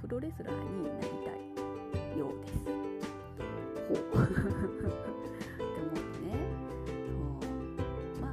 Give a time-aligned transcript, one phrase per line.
[0.00, 1.30] プロレスラーになりた
[2.14, 2.54] いようです。
[3.88, 4.42] ほうって思っ
[5.94, 6.28] てね
[7.06, 7.48] そう
[8.20, 8.30] まあ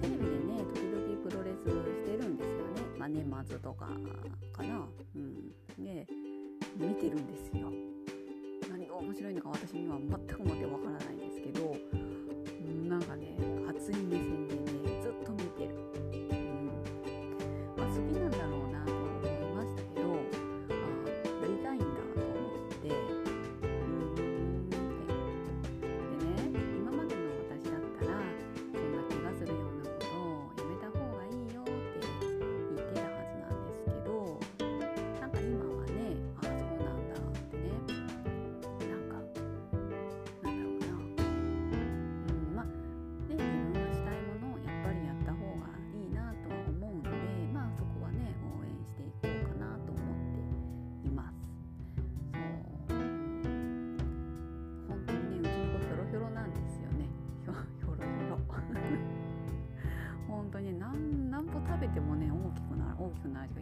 [0.00, 3.86] テレビでね時々プロレスしてるんですよね、まあ、年末とか
[4.52, 4.86] かな。
[5.16, 5.52] うん、
[5.84, 6.06] で
[6.76, 7.72] 見てるんですよ。
[8.70, 11.76] 何が面白いのか私には全くもってわからないんですけど
[12.88, 13.36] なんかね
[13.68, 14.62] 熱い目線でね
[15.02, 15.74] ずっと見てる。
[15.74, 15.76] う
[16.34, 16.70] ん
[17.76, 18.39] まあ、好きなんだ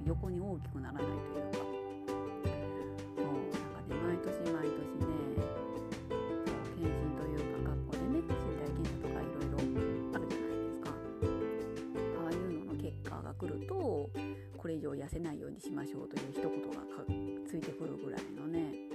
[0.09, 1.59] 横に大きくならないというか。
[3.15, 5.13] そうなんかね毎年毎年ね
[6.09, 9.61] そう検診というか学校でね身体検査とかいろいろ
[10.15, 10.89] あるじゃないですか。
[10.89, 13.75] ああいうのの結果が来ると
[14.57, 16.79] これ以上痩せないようにしましょうという一言が
[17.47, 18.88] ついてくるぐらいのね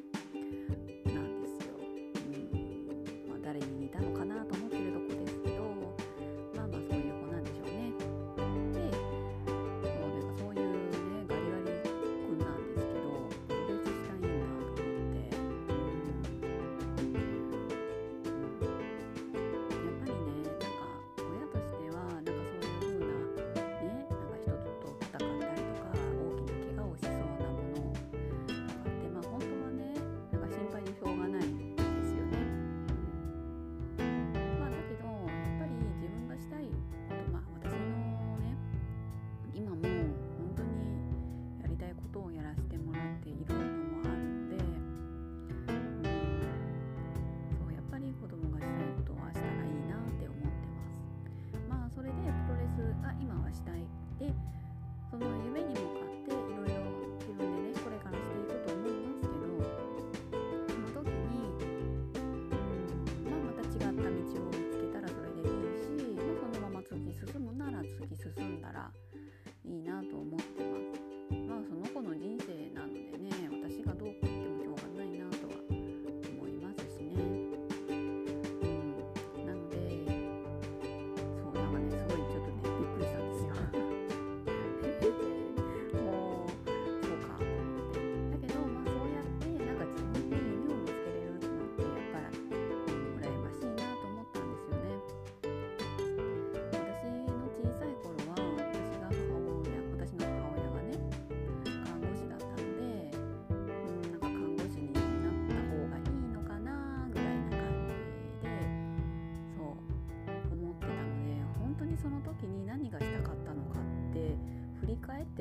[68.63, 68.91] き進んだら
[69.65, 70.62] いいなと思って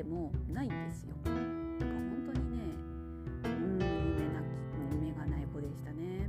[0.03, 1.15] てもないんですよ。
[1.25, 1.35] なん
[1.79, 2.65] か本当にね
[3.45, 4.51] うん夢なき
[4.99, 6.29] 夢がない子でしたね。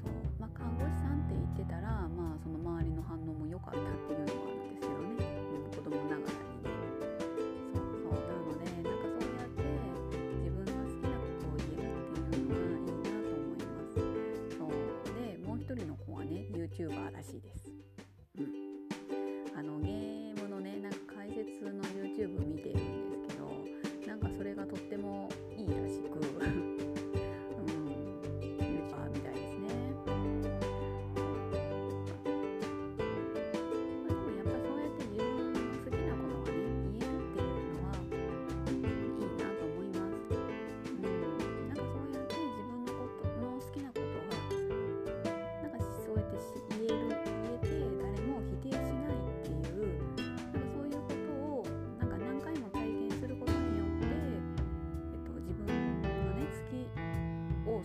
[0.00, 0.12] そう。
[0.38, 5.26] まあ、看護師さんって言ってたら、まあ、その周りの反応も良かったっていうのもあるんですけどね、
[5.74, 6.70] 子供ながらにね。
[7.74, 8.38] そうそう。
[8.38, 9.18] なのでなんか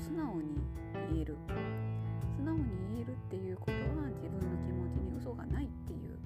[0.03, 0.59] 素直に
[1.13, 1.37] 言える
[2.35, 2.63] 素直に
[2.93, 3.79] 言えるっていうことは
[4.11, 6.19] 自分の気持ちに嘘がないっていう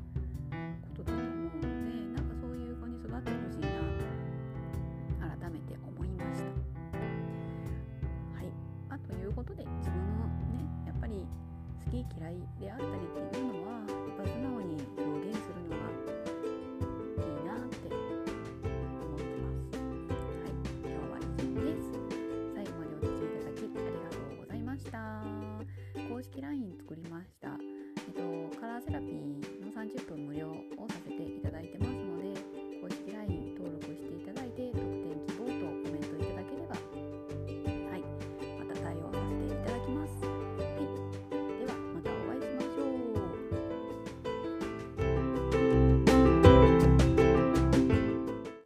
[0.81, 1.67] ことだと思うので
[2.17, 3.69] なんかそういう子に育ってほしいな
[5.29, 6.49] と改めて思いました。
[8.33, 8.49] はい、
[8.89, 10.25] あ、ということで自分の
[10.57, 11.21] ねやっぱり
[11.85, 13.26] 好き嫌いであったりっていう
[26.07, 32.36] 公式 LINE 作りました、えっと、カラーセラピーの30分無料をさせていただいてますので